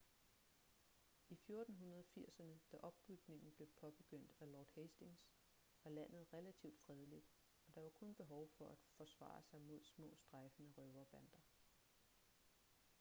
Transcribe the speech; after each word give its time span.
i 1.29 1.35
1480'erne 1.41 2.59
da 2.71 2.77
opbygningen 2.81 3.51
blev 3.55 3.67
påbegyndt 3.81 4.31
af 4.39 4.51
lord 4.51 4.67
hastings 4.75 5.29
var 5.83 5.91
landet 5.91 6.33
relativt 6.33 6.79
fredeligt 6.85 7.25
og 7.67 7.73
der 7.75 7.81
var 7.81 7.89
kun 7.89 8.15
behov 8.15 8.49
for 8.57 8.69
at 8.71 8.79
forsvare 8.97 9.43
sig 9.43 9.61
mod 9.61 9.83
små 9.83 10.15
strejfende 10.15 10.71
røverbander 10.77 11.39